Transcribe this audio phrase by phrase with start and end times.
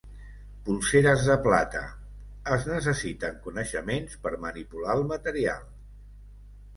[0.67, 1.81] Polseres de plata:
[2.55, 5.69] es necessiten coneixements per manipular el material.